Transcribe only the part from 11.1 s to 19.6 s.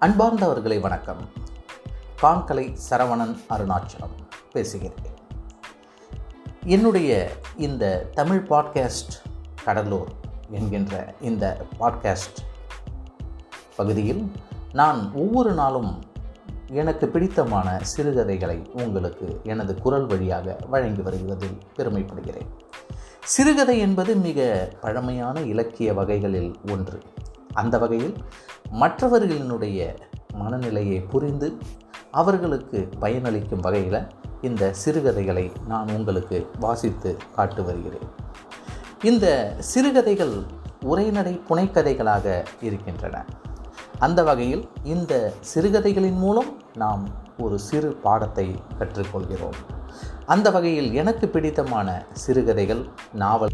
இந்த பாட்காஸ்ட் பகுதியில் நான் ஒவ்வொரு நாளும் எனக்கு பிடித்தமான சிறுகதைகளை உங்களுக்கு